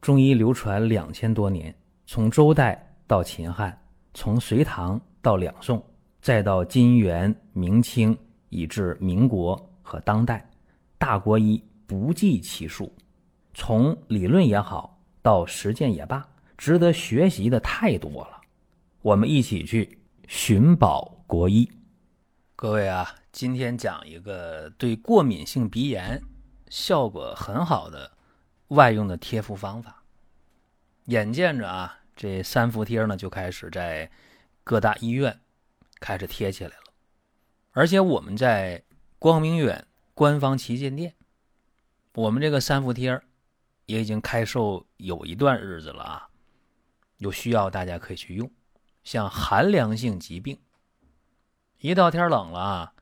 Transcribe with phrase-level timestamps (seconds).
[0.00, 1.74] 中医流传两千多年，
[2.06, 3.78] 从周代到秦汉，
[4.14, 5.84] 从隋唐到两宋，
[6.22, 8.16] 再到金元明清，
[8.48, 10.48] 以至民国和当代，
[10.96, 12.90] 大国医不计其数。
[13.52, 16.26] 从理论也好，到实践也罢，
[16.56, 18.40] 值得学习的太多了。
[19.02, 19.98] 我们一起去
[20.28, 21.68] 寻宝国医。
[22.56, 26.22] 各位啊，今天讲一个对过敏性鼻炎
[26.70, 28.10] 效果很好的
[28.70, 30.02] 外用的贴敷方法。
[31.04, 34.10] 眼见着啊，这三伏贴呢就开始在
[34.64, 35.40] 各大医院
[36.00, 36.82] 开始贴起来了，
[37.72, 38.82] 而且我们在
[39.18, 41.14] 光明远官方旗舰店，
[42.14, 43.20] 我们这个三伏贴
[43.86, 46.28] 也已经开售有一段日子了啊，
[47.18, 48.50] 有需要大家可以去用。
[49.02, 50.60] 像寒凉性疾病，
[51.78, 52.92] 一到天冷了啊，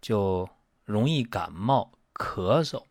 [0.00, 0.48] 就
[0.84, 2.84] 容易感冒、咳嗽、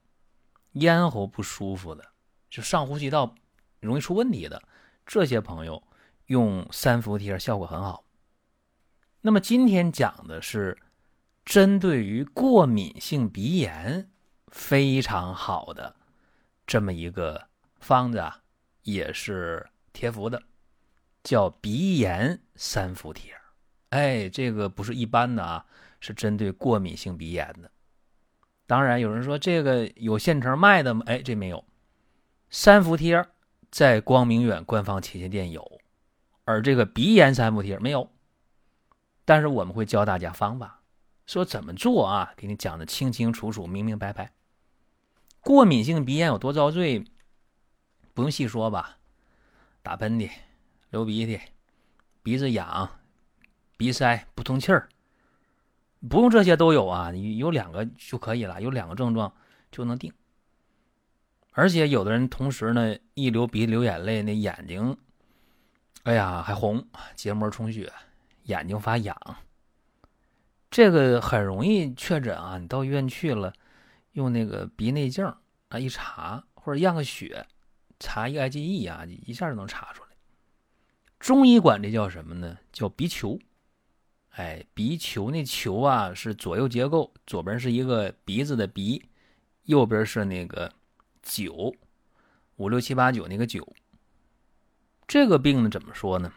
[0.74, 2.04] 咽喉不舒服的，
[2.50, 3.34] 就上呼吸道
[3.80, 4.62] 容易出问题的
[5.06, 5.82] 这些朋友，
[6.28, 8.06] 用三伏贴效果很好。
[9.22, 10.78] 那么今天讲的是
[11.46, 14.10] 针对于过敏性鼻炎
[14.48, 15.96] 非常好的
[16.68, 17.48] 这么一个
[17.80, 18.42] 方子啊，
[18.84, 20.42] 也是贴服的。
[21.24, 23.34] 叫鼻炎三伏贴，
[23.92, 25.66] 哎，这个不是一般的啊，
[26.02, 27.72] 是针对过敏性鼻炎的。
[28.74, 31.04] 当然，有人说这个有现成卖的吗？
[31.06, 31.64] 哎，这没有。
[32.50, 33.24] 三伏贴
[33.70, 35.80] 在光明远官方旗舰店有，
[36.44, 38.10] 而这个鼻炎三伏贴没有。
[39.26, 40.82] 但是我们会教大家方法，
[41.28, 44.32] 说怎么做啊，给你讲的清清楚楚、明明白白。
[45.42, 47.06] 过敏性鼻炎有多遭罪？
[48.16, 48.98] 不用细说吧，
[49.84, 50.32] 打喷嚏。
[50.90, 51.40] 流鼻涕、
[52.24, 52.90] 鼻子痒、
[53.78, 54.90] 鼻塞、不通气儿，
[56.10, 59.34] 不用这些都有啊，你有两个就可以了，有两个症状
[59.72, 60.12] 就能定。
[61.52, 64.98] 而且有的人同时呢，一流鼻流眼泪，那眼睛，
[66.04, 67.92] 哎呀还红，结膜充血，
[68.44, 69.16] 眼睛发痒，
[70.70, 72.58] 这个很容易确诊啊。
[72.58, 73.54] 你到医院去了，
[74.14, 75.26] 用那个鼻内镜
[75.70, 77.46] 啊一查，或者验个血，
[78.00, 80.10] 查一个 IgE 啊，一下就能查出来。
[81.20, 82.58] 中医管这叫什么呢？
[82.72, 83.40] 叫鼻球。
[84.34, 89.04] 哎，鼻球那球啊是左右结构，左边是一个鼻子的鼻，
[89.66, 90.72] 右边是那个
[91.22, 91.72] 九，
[92.56, 93.68] 五六七八九那个九。
[95.08, 96.34] 这个病呢怎么说呢？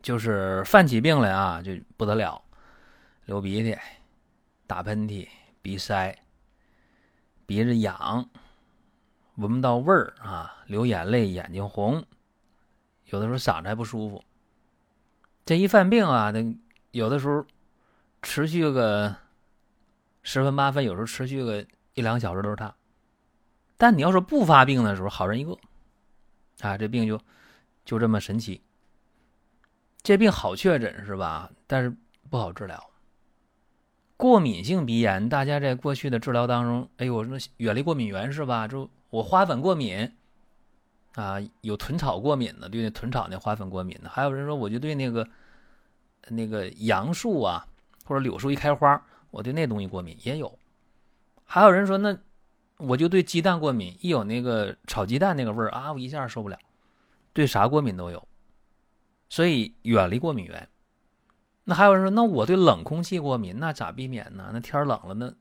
[0.00, 2.42] 就是犯起病来啊就不得了，
[3.26, 3.76] 流鼻涕、
[4.66, 5.28] 打喷嚏、
[5.60, 6.16] 鼻塞、
[7.44, 8.30] 鼻子痒、
[9.34, 12.02] 闻不到味儿啊，流眼泪、眼睛红。
[13.06, 14.24] 有的时候嗓子还不舒服，
[15.46, 16.44] 这一犯病啊，那
[16.90, 17.46] 有的时候
[18.20, 19.14] 持续个
[20.24, 21.64] 十分八分，有时候持续个
[21.94, 22.74] 一两小时都是他。
[23.76, 25.56] 但你要说不发病的时候，好人一个
[26.62, 27.20] 啊，这病就
[27.84, 28.60] 就这么神奇。
[30.02, 31.48] 这病好确诊是吧？
[31.68, 31.96] 但是
[32.28, 32.90] 不好治疗。
[34.16, 38.66] 过敏性鼻炎，大家在过去的治疗当中，哎呦，我说远离过敏源是吧？
[38.66, 40.12] 就我花粉过敏。
[41.16, 45.26] 啊，有豚草过敏的，对那豚草那花粉过敏的，还有人说我就对那个
[46.28, 47.66] 那个杨树啊
[48.04, 50.58] 或者柳树一开花，我对那东西过敏也有。
[51.42, 52.16] 还有人说那
[52.76, 56.58] 我就对鸡蛋过敏，一有那个炒鸡蛋那个味儿啊，我一下受不了。
[57.32, 58.28] 对啥过敏都有，
[59.30, 60.68] 所以远离过敏源。
[61.64, 64.50] 那还有人说那我对冷空气过敏，那咋避免呢？
[64.52, 65.32] 那天冷了那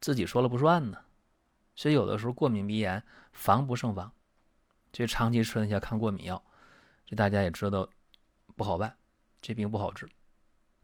[0.00, 0.96] 自己说了不算呢。
[1.76, 3.02] 所以有的时候过敏鼻炎
[3.32, 4.10] 防不胜防。
[4.92, 6.44] 这长期吃那些抗过敏药，
[7.06, 7.88] 这大家也知道
[8.54, 8.98] 不好办，
[9.40, 10.06] 这病不好治。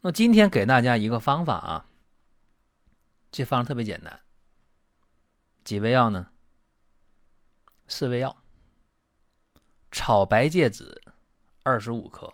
[0.01, 1.91] 那今天给大家一个方法啊，
[3.31, 4.21] 这方特别简单，
[5.65, 6.31] 几味药呢？
[7.87, 8.43] 四味药：
[9.91, 11.03] 炒白芥子
[11.63, 12.33] 二十五克，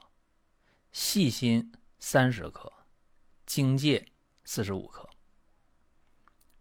[0.92, 2.72] 细辛三十克，
[3.46, 4.12] 荆芥
[4.44, 5.08] 四十五克。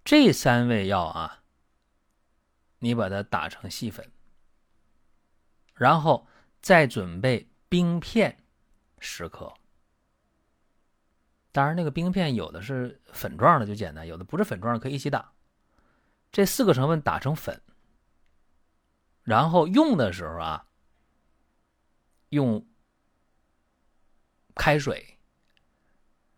[0.06, 1.44] 这三味药啊，
[2.80, 4.13] 你把它打成细粉。
[5.74, 6.28] 然后
[6.62, 8.44] 再准备冰片
[9.00, 9.54] 十克，
[11.52, 15.34] 当然那个冰片有的是粉状的就简单，有的不是粉状的可以一起打。
[16.32, 17.62] 这四个成分打成粉，
[19.24, 20.66] 然后用的时候啊，
[22.30, 22.66] 用
[24.56, 25.20] 开水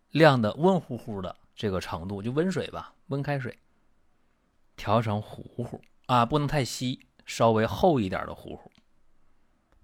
[0.10, 3.58] 晾的温乎乎的这个程度，就温水吧，温开水
[4.76, 8.72] 调成糊糊啊，不能太稀，稍微厚一点的糊糊。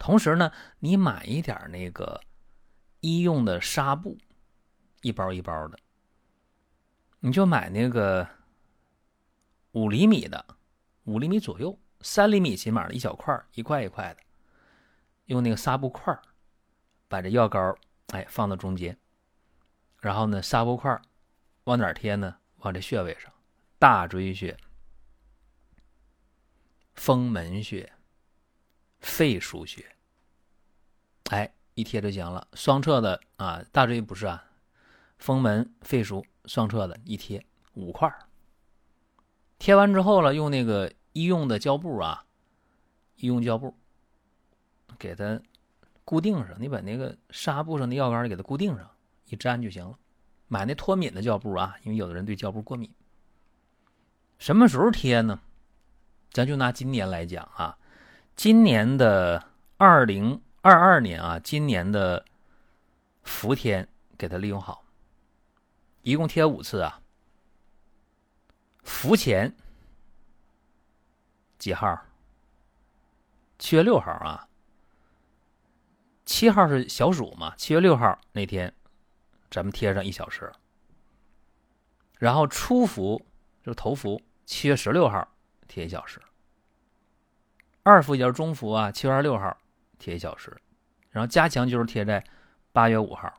[0.01, 2.19] 同时呢，你买一点那个
[3.01, 4.17] 医用的纱布，
[5.03, 5.77] 一包一包的，
[7.19, 8.27] 你就买那个
[9.73, 10.43] 五厘米的，
[11.03, 14.21] 五厘米左右三厘米起码的一小块一块一块的，
[15.25, 16.19] 用那个纱布块
[17.07, 17.77] 把这药膏
[18.07, 18.97] 哎放到中间，
[19.99, 20.99] 然后呢，纱布块
[21.65, 22.37] 往哪贴呢？
[22.57, 23.31] 往这穴位上，
[23.77, 24.57] 大椎穴、
[26.95, 27.93] 风门穴、
[29.01, 29.85] 肺腧穴，
[31.29, 32.47] 哎，一贴就行了。
[32.53, 34.43] 双侧的啊，大椎不是啊，
[35.17, 38.13] 风门、肺腧双侧的一贴五块
[39.59, 42.25] 贴完之后了，用那个医用的胶布啊，
[43.17, 43.75] 医用胶布
[44.97, 45.41] 给它
[46.05, 46.55] 固定上。
[46.59, 48.89] 你把那个纱布上的药膏给它固定上，
[49.25, 49.97] 一粘就行了。
[50.47, 52.91] 买那脱敏的胶布啊，因为有的人对胶布过敏。
[54.37, 55.39] 什么时候贴呢？
[56.31, 57.77] 咱就拿今年来讲啊，
[58.35, 59.47] 今年的
[59.77, 62.25] 二零二二年啊，今年的
[63.23, 63.87] 伏天
[64.17, 64.83] 给它利用好，
[66.01, 67.01] 一共贴五次啊。
[68.83, 69.55] 伏前
[71.59, 72.01] 几号？
[73.59, 74.47] 七月六号啊。
[76.25, 77.53] 七号是小暑嘛？
[77.55, 78.73] 七月六号那天，
[79.51, 80.51] 咱们贴上一小时。
[82.17, 83.23] 然后初伏
[83.63, 85.27] 就头伏，七月十六号
[85.67, 86.19] 贴一小时。
[87.83, 89.57] 二伏也就是中伏啊，七月二十六号
[89.97, 90.55] 贴一小时。
[91.09, 92.23] 然后加强就是贴在
[92.71, 93.31] 八月五号。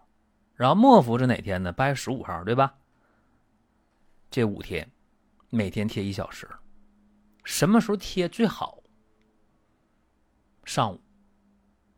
[0.55, 1.73] 然后末伏是哪天呢？
[1.73, 2.75] 八月十五号，对吧？
[4.31, 4.91] 这五天。
[5.55, 6.49] 每天贴一小时，
[7.45, 8.83] 什么时候贴最好？
[10.65, 11.01] 上午，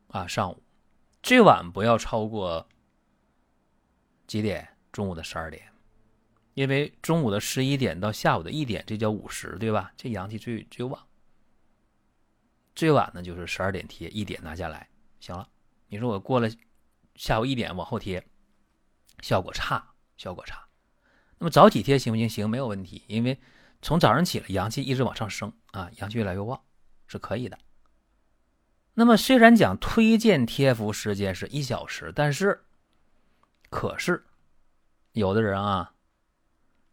[0.09, 0.61] 啊，上午，
[1.23, 2.67] 最晚不要超过
[4.27, 4.69] 几点？
[4.91, 5.63] 中午的十二点，
[6.55, 9.93] 因为中午的十一点到下午的一点，这叫午时，对吧？
[9.97, 11.01] 这阳气最最旺。
[12.75, 14.89] 最晚呢就是十二点贴，一点拿下来，
[15.21, 15.49] 行了。
[15.89, 16.49] 你说我过了
[17.15, 18.25] 下午一点往后贴，
[19.21, 20.65] 效果差，效果差。
[21.39, 22.29] 那么早起贴行不行？
[22.29, 23.05] 行，没有问题。
[23.07, 23.39] 因为
[23.83, 26.61] 从早上起来，阳气一直往上升啊，阳气越来越旺，
[27.07, 27.59] 是可以的。
[28.95, 32.65] 那么虽然讲推荐贴敷时间是一小时，但是，
[33.69, 34.25] 可是
[35.13, 35.93] 有的人啊，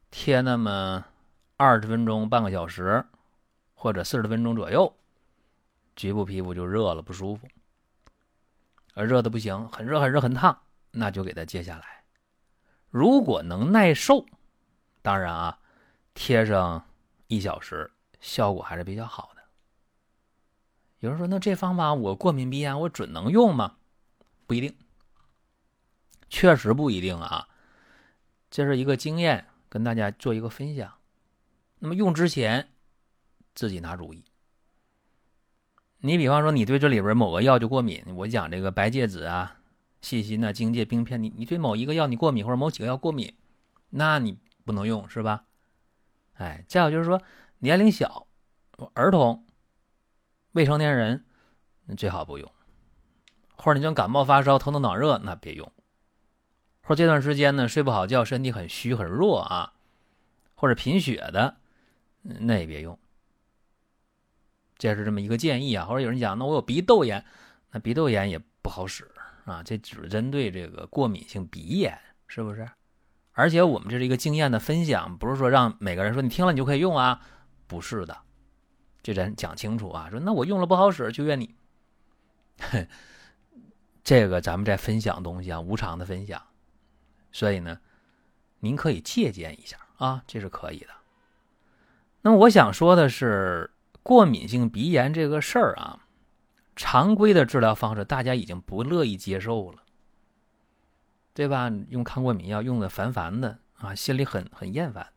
[0.10, 1.06] 贴那么
[1.58, 3.06] 二十分钟、半个小时，
[3.74, 4.96] 或者四十分钟左右，
[5.96, 7.48] 局部皮肤就热了，不舒服，
[8.94, 10.62] 而热的不行，很热、很热、很烫，
[10.92, 12.04] 那就给它揭下来。
[12.90, 14.26] 如果能耐受。
[15.04, 15.60] 当然啊，
[16.14, 16.86] 贴上
[17.26, 19.42] 一小时效果还是比较好的。
[21.00, 23.78] 有人说：“那这方法我过敏鼻炎，我准能用吗？”
[24.46, 24.78] 不一定，
[26.30, 27.50] 确实不一定啊。
[28.52, 30.94] 这是一个经验，跟大家做一个分享。
[31.80, 32.70] 那么用之前
[33.56, 34.24] 自己拿主意。
[36.02, 39.58] 你比方说，你对这里边某个药就过敏，我讲这个白芥子啊、
[40.02, 43.34] 细辛呐、荆芥、冰片，你你对某一个药你过敏，或者某几个药过敏，
[43.90, 44.38] 那你。
[44.64, 45.46] 不能用是吧？
[46.36, 47.20] 哎，再有就是说
[47.58, 48.28] 年龄小，
[48.94, 49.44] 儿童、
[50.52, 51.26] 未成年人
[51.98, 52.50] 最好不用。
[53.58, 55.70] 或者你像感冒发烧、头疼脑热，那别用。
[56.84, 59.74] 或者这段时间呢睡不好觉，身体很虚很弱啊，
[60.54, 61.58] 或者贫血的，
[62.22, 62.98] 那也别用。
[64.82, 65.86] 这是这么一个建议啊。
[65.86, 67.24] 或者有人讲，那我有鼻窦炎，
[67.70, 69.08] 那鼻窦炎也不好使
[69.46, 69.62] 啊。
[69.62, 71.96] 这只针对这个过敏性鼻炎，
[72.28, 72.68] 是不是？
[73.34, 77.22] 而且我们这是一个经验的分享，不是说让每个人说你听了你就可以用啊，
[77.68, 78.18] 不是的，
[79.04, 80.10] 这咱讲清楚啊。
[80.10, 81.56] 说那我用了不好使，就怨你。
[84.04, 86.42] 这个咱们在分享东西啊，无偿的分享，
[87.32, 87.80] 所以呢，
[88.60, 90.88] 您可以借鉴一下啊，这是可以的。
[92.22, 93.72] 那么我想说的是，
[94.04, 96.08] 过敏性鼻炎这个事儿啊，
[96.76, 99.84] 常规的治疗方式大家已经不乐意接受了。
[101.34, 101.72] 对吧？
[101.88, 105.08] 用抗过敏药用的烦烦的啊，心里很很厌烦。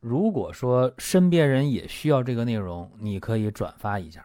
[0.00, 4.24] 如果说身边人也需要这个内容，你可以转发一下。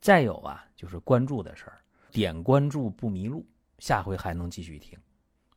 [0.00, 1.80] 再有啊，就是关注的事儿，
[2.12, 3.44] 点关注不迷路，
[3.78, 4.96] 下回还能继续听。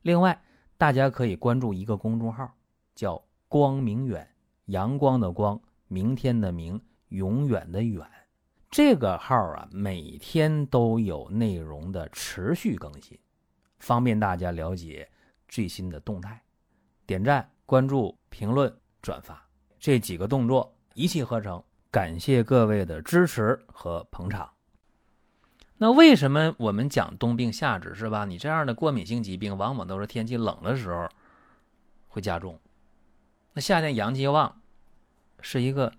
[0.01, 0.41] 另外，
[0.77, 2.51] 大家可以关注一个公众号，
[2.95, 4.27] 叫“光明远”，
[4.65, 8.05] 阳光的光，明天的明，永远的远。
[8.69, 13.17] 这个号啊，每天都有内容的持续更新。
[13.79, 15.09] 方便大家了解
[15.47, 16.41] 最新的动态，
[17.05, 19.45] 点赞、关注、评论、转发
[19.79, 21.63] 这几个动作一气呵成。
[21.89, 24.49] 感谢各位的支持和捧场。
[25.77, 28.23] 那为什么我们讲冬病夏治是吧？
[28.23, 31.09] 你这样的过敏性疾病往往都是天气冷的时候
[32.07, 32.57] 会加重。
[33.51, 34.61] 那夏天阳气旺，
[35.41, 35.91] 是一个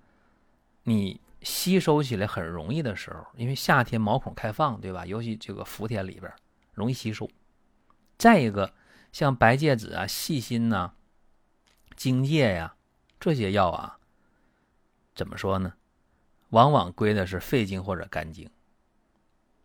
[0.85, 5.07] 你吸收起来很容易的时候，因为夏天毛孔开放，对吧？
[5.07, 6.33] 尤其这个伏天里边
[6.73, 7.29] 容易吸收。
[8.19, 8.75] 再一个，
[9.13, 10.95] 像白芥子啊、细辛呐、
[11.97, 12.77] 荆芥呀
[13.19, 13.99] 这些药啊，
[15.15, 15.75] 怎么说呢？
[16.51, 18.51] 往往归的是肺经或者肝经。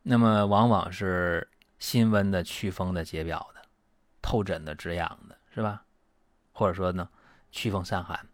[0.03, 3.61] 那么往往是辛温的、祛风的、解表的、
[4.21, 5.83] 透疹的、止痒的，是吧？
[6.53, 7.09] 或者说呢，
[7.51, 8.27] 祛风散寒。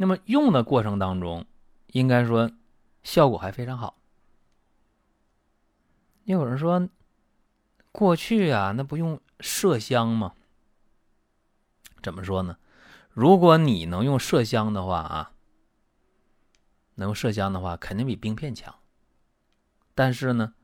[0.00, 1.44] 那么用的过程当中，
[1.88, 2.52] 应该说
[3.02, 3.98] 效果还非常好。
[6.22, 6.88] 也有人说，
[7.90, 10.34] 过去啊，那不用麝香吗？
[12.00, 12.58] 怎么说呢？
[13.10, 15.32] 如果你能用麝香的话啊，
[16.94, 18.72] 能用麝香的话，肯定比冰片强。
[19.96, 20.54] 但是呢，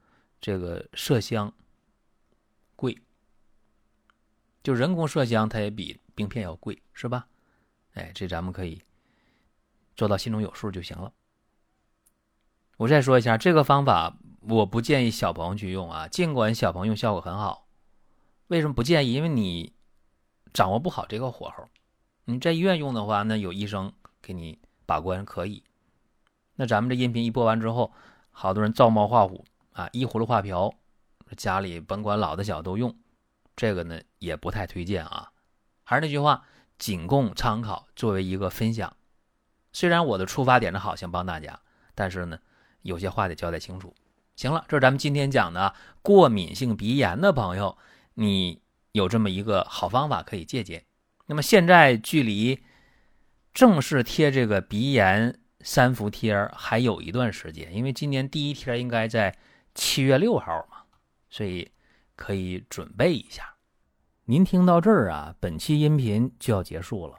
[0.41, 1.53] 这个麝香
[2.77, 3.03] 贵，
[4.63, 7.27] 就人工麝香，它也比冰片要贵，是吧？
[7.95, 8.81] 哎，这咱们可以
[9.97, 11.13] 做到心中有数就行了。
[12.77, 17.67] 我再说一下，这个方法我不建议小朋友去用啊，尽管小朋友用效果很好。
[18.49, 19.13] 为什么不建议？
[19.13, 19.73] 因为你
[20.53, 21.69] 掌握不好这个火候。
[22.25, 25.63] 你在医院用的话，那有医生给你把关可以。
[26.57, 27.93] 那咱们这音频一播完之后。
[28.37, 30.75] 好多人照猫画虎啊，依葫芦画瓢，
[31.37, 32.93] 家里甭管老的小都用，
[33.55, 35.31] 这个呢也不太推荐啊。
[35.85, 36.43] 还是那句话，
[36.77, 38.97] 仅供参考，作为一个分享。
[39.75, 41.61] 虽然我的出发点呢好，想帮大家，
[41.95, 42.39] 但是呢，
[42.81, 43.95] 有些话得交代清楚。
[44.37, 47.77] 行了，这是咱们今天讲的过敏性鼻炎的朋友，
[48.15, 48.63] 你
[48.93, 50.83] 有这么一个好方法可以借鉴。
[51.27, 52.65] 那么现在距离
[53.53, 55.39] 正式贴这个鼻炎。
[55.67, 59.35] 三伏贴还有一段时间，因为今年第一贴应该在
[59.75, 60.83] 七月六号嘛，
[61.31, 61.73] 所以
[62.17, 63.55] 可以准备一下。
[64.27, 67.15] 您听到这儿啊，本期音频就要结束了。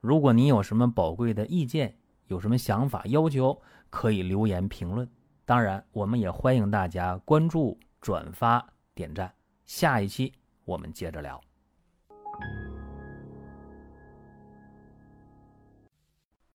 [0.00, 1.98] 如果您有什么宝贵的意见，
[2.30, 3.60] 有什么想法要求，
[3.90, 5.08] 可以留言评论。
[5.44, 9.34] 当然，我们也欢迎大家关注、转发、点赞。
[9.66, 10.32] 下一期
[10.64, 11.49] 我们接着聊。